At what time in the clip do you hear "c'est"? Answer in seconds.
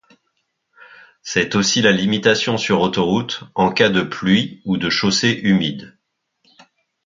1.21-1.53